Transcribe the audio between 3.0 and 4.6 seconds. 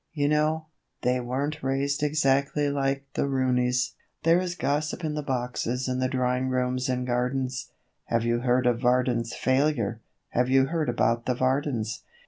the Rooneys! There is